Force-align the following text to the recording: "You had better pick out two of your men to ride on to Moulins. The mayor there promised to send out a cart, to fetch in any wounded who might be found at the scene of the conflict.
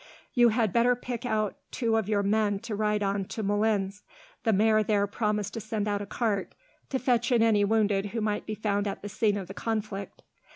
"You 0.33 0.49
had 0.49 0.73
better 0.73 0.95
pick 0.95 1.27
out 1.27 1.57
two 1.69 1.95
of 1.95 2.09
your 2.09 2.23
men 2.23 2.57
to 2.61 2.75
ride 2.75 3.03
on 3.03 3.25
to 3.25 3.43
Moulins. 3.43 4.01
The 4.41 4.51
mayor 4.51 4.81
there 4.81 5.05
promised 5.05 5.53
to 5.53 5.61
send 5.61 5.87
out 5.87 6.01
a 6.01 6.07
cart, 6.07 6.55
to 6.89 6.97
fetch 6.97 7.31
in 7.31 7.43
any 7.43 7.63
wounded 7.63 8.07
who 8.07 8.19
might 8.19 8.47
be 8.47 8.55
found 8.55 8.87
at 8.87 9.03
the 9.03 9.09
scene 9.09 9.37
of 9.37 9.47
the 9.47 9.53
conflict. 9.53 10.23